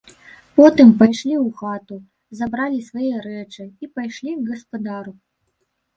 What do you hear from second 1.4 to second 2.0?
ў хату,